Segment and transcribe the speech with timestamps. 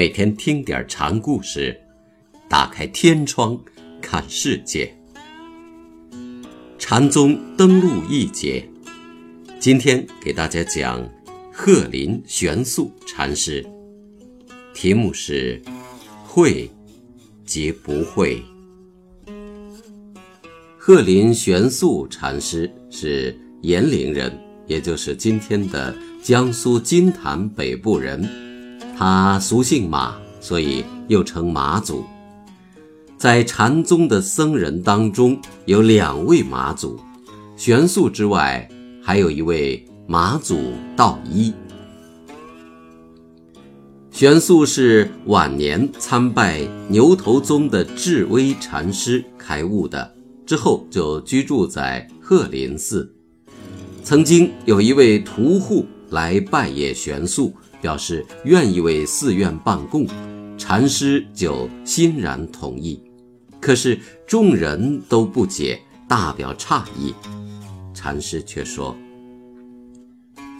[0.00, 1.78] 每天听点禅故事，
[2.48, 3.60] 打开天窗
[4.00, 4.90] 看世界。
[6.78, 8.66] 禅宗登陆一节，
[9.58, 11.06] 今天给大家讲
[11.52, 13.62] 鹤林玄素禅师，
[14.72, 15.60] 题目是
[16.24, 16.70] “会
[17.44, 18.42] 即不会”。
[20.80, 24.32] 鹤林玄素禅师是延陵人，
[24.66, 28.49] 也就是今天的江苏金坛北部人。
[29.00, 32.04] 他俗姓马，所以又称马祖。
[33.16, 37.00] 在禅宗的僧人当中，有两位马祖，
[37.56, 38.68] 玄素之外，
[39.02, 41.50] 还有一位马祖道一。
[44.10, 53.10] 玄素是晚年参拜牛头宗的智威禅师开悟的，之后就居住在鹤林寺。
[54.04, 57.54] 曾经有一位屠户来拜谒玄素。
[57.80, 60.06] 表示愿意为寺院办供，
[60.58, 63.00] 禅师就欣然同意。
[63.60, 67.14] 可是众人都不解，大表诧异。
[67.92, 68.96] 禅师却说：“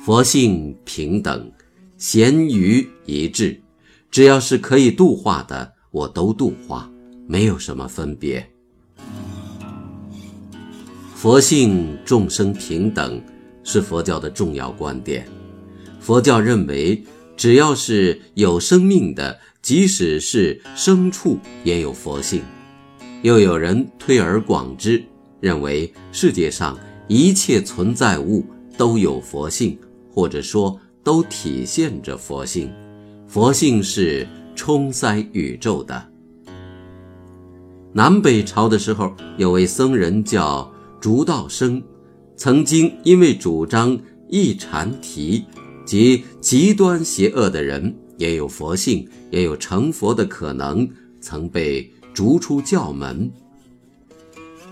[0.04, 1.50] 佛性平等，
[1.96, 3.60] 咸愚一致，
[4.10, 6.90] 只要是可以度化的，我都度化，
[7.26, 8.46] 没有什么分别。
[11.14, 13.22] 佛性众生平等，
[13.62, 15.26] 是佛教的重要观点。”
[16.00, 17.04] 佛教认为，
[17.36, 22.42] 只要是有生命的，即使是牲畜，也有佛性。
[23.22, 25.04] 又有人推而广之，
[25.40, 28.44] 认为世界上一切存在物
[28.78, 29.78] 都有佛性，
[30.10, 32.72] 或者说都体现着佛性。
[33.28, 36.08] 佛性是充塞宇宙的。
[37.92, 41.82] 南北朝的时候，有位僧人叫竺道生，
[42.36, 45.44] 曾经因为主张一禅题。
[45.90, 50.88] 即极端邪恶的人也有佛性，也有成佛的可能，
[51.20, 53.28] 曾被逐出教门。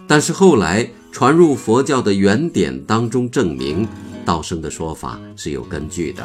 [0.07, 3.85] 但是后来传入佛教的原典当中，证明
[4.25, 6.25] 道生的说法是有根据的。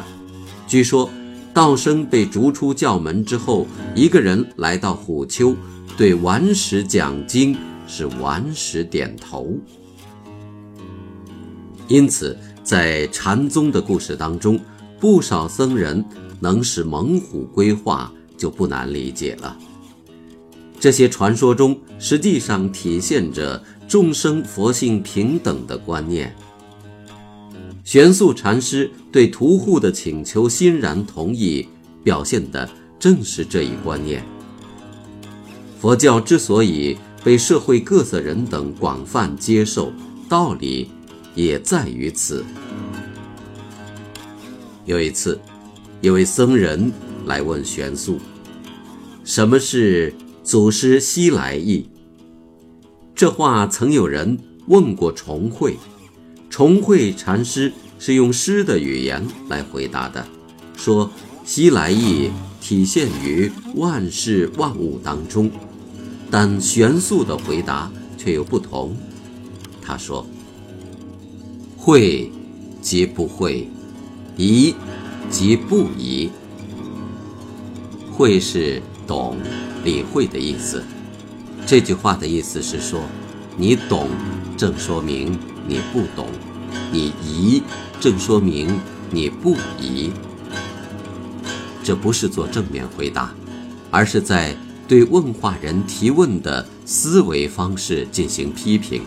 [0.68, 1.10] 据说
[1.52, 3.66] 道生被逐出教门之后，
[3.96, 5.56] 一个人来到虎丘，
[5.96, 7.56] 对顽石讲经，
[7.88, 9.58] 是顽石点头。
[11.88, 14.56] 因此，在禅宗的故事当中。
[15.04, 16.02] 不少僧人
[16.40, 19.54] 能使猛虎归化，就不难理解了。
[20.80, 26.34] 这些传说中，实际上体现着众生佛性平等的观念。
[27.84, 31.68] 玄素禅师对屠户的请求欣然同意，
[32.02, 32.66] 表现的
[32.98, 34.24] 正是这一观念。
[35.78, 39.92] 佛教之所以被社会各色人等广泛接受，
[40.30, 40.88] 道理
[41.34, 42.42] 也在于此。
[44.84, 45.40] 有一次，
[46.02, 46.92] 一位僧人
[47.24, 48.18] 来问玄素
[49.24, 51.88] ：“什么是祖师西来意？”
[53.16, 55.78] 这话曾有人问过重慧，
[56.50, 60.26] 重慧禅师是用诗的语言来回答的，
[60.76, 61.10] 说
[61.46, 62.30] ：“西来意
[62.60, 65.50] 体现于万事万物当中。”
[66.30, 68.94] 但玄素的回答却有不同，
[69.80, 70.26] 他说
[71.78, 72.30] ：“会
[72.82, 73.66] 即不会。”
[74.36, 74.74] 疑
[75.30, 76.28] 即不疑，
[78.10, 79.36] 会是懂、
[79.84, 80.82] 理会的意思。
[81.64, 83.00] 这句话的意思是说，
[83.56, 84.08] 你懂，
[84.56, 86.26] 正说明你不懂；
[86.90, 87.62] 你疑，
[88.00, 88.76] 正说明
[89.10, 90.10] 你不疑。
[91.84, 93.32] 这不是做正面回答，
[93.90, 94.56] 而是在
[94.88, 99.02] 对问话人提问的思维方式进行批评。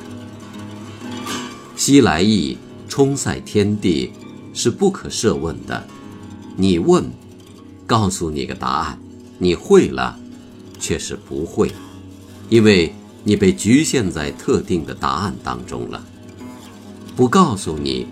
[1.76, 2.58] 西来意
[2.88, 4.14] 冲塞天地。
[4.58, 5.86] 是不可设问的，
[6.56, 7.06] 你问，
[7.86, 8.98] 告诉你个答案，
[9.38, 10.18] 你会了，
[10.80, 11.72] 却是不会，
[12.50, 12.92] 因为
[13.24, 16.04] 你被局限在特定的答案当中了。
[17.16, 18.08] 不告诉你，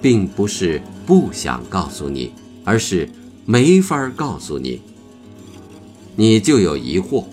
[0.00, 2.32] 并不是不想告诉你，
[2.64, 3.06] 而是
[3.44, 4.80] 没法告诉你。
[6.16, 7.26] 你就有疑惑，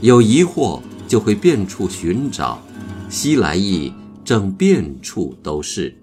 [0.00, 2.62] 有疑惑就会变处寻找，
[3.10, 3.92] 西来意
[4.24, 5.96] 正变处都是，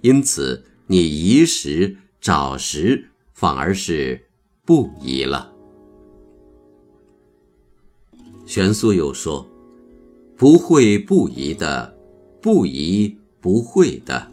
[0.00, 0.64] 因此。
[0.90, 4.26] 你疑时找时，反而是
[4.64, 5.52] 不疑了。
[8.44, 9.48] 玄素又说
[10.36, 11.96] ：“不会不疑的，
[12.42, 14.32] 不疑不会的。”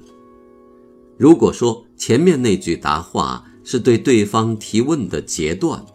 [1.16, 5.86] 如果说前面那句答话是对对方提问的截断，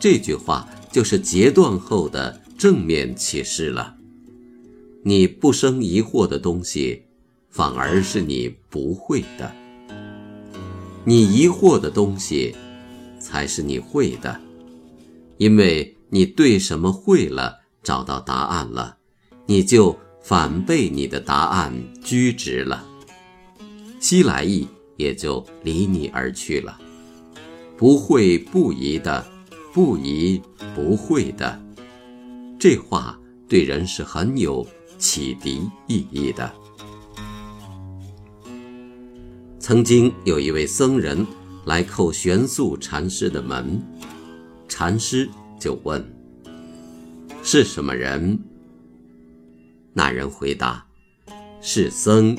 [0.00, 3.94] 这句话就是截断后的正面启示了。
[5.02, 7.02] 你不生疑惑的东西，
[7.50, 9.54] 反而是你不会的。
[11.04, 12.54] 你疑惑的东西，
[13.18, 14.40] 才是你会的。
[15.36, 18.98] 因为你对什么会了，找到答案了，
[19.46, 22.86] 你就反被你的答案拘执了，
[23.98, 26.78] 西来意也就离你而去了。
[27.76, 29.26] 不会不疑的，
[29.72, 30.40] 不疑
[30.76, 31.60] 不会的，
[32.60, 33.18] 这话
[33.48, 34.64] 对人是很有
[34.98, 36.48] 启迪意义的。
[39.62, 41.24] 曾经有一位僧人
[41.66, 43.80] 来叩玄素禅师的门，
[44.68, 46.04] 禅师就问
[47.44, 48.36] ：“是什么人？”
[49.94, 50.84] 那人回答
[51.62, 52.36] ：“是僧。”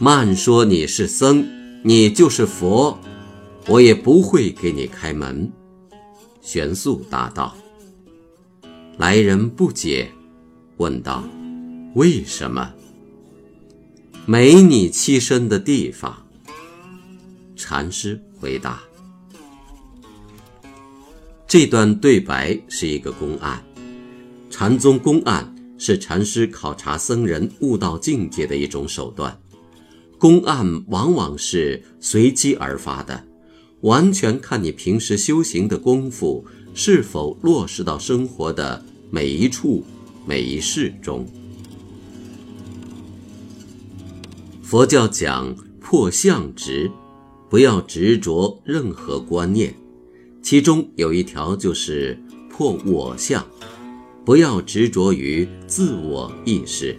[0.00, 1.46] 慢说你是僧，
[1.84, 2.98] 你就是佛。
[3.68, 5.52] 我也不会给你开门。”
[6.42, 7.56] 玄素答道。
[8.98, 10.10] 来人不解，
[10.78, 11.22] 问道
[11.94, 12.74] ：“为什么？
[14.26, 16.26] 没你栖身的地方？”
[17.56, 18.82] 禅师回答
[21.48, 23.62] ：“这段对白是一个公案。
[24.50, 29.40] 禅宗公案是禅师考察僧人悟道境界的一种手段。
[30.18, 33.24] 公案往往是随机而发的。”
[33.82, 36.44] 完全看你平时修行的功夫
[36.74, 39.84] 是否落实到生活的每一处、
[40.26, 41.26] 每一事中。
[44.66, 46.90] 佛教讲破相执，
[47.48, 49.72] 不要执着任何观念，
[50.42, 52.20] 其中有一条就是
[52.50, 53.46] 破我相，
[54.24, 56.96] 不要执着于自我意识。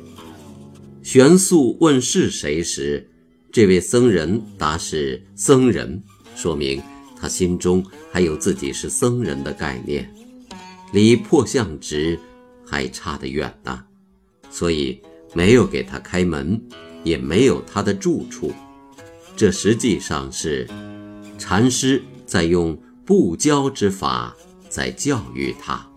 [1.04, 3.06] 玄素问是谁时，
[3.52, 6.02] 这位僧人答是僧人。
[6.38, 6.82] 说明
[7.20, 10.10] 他心中还有自己是僧人的概念，
[10.94, 12.18] 离破相执
[12.66, 13.84] 还差得远呢，
[14.50, 15.02] 所以
[15.34, 16.62] 没有给他开门，
[17.08, 18.52] 也没有他的住处。
[19.36, 20.68] 这实际上是
[21.38, 24.36] 禅师在用不教之法
[24.70, 25.88] 在教育他。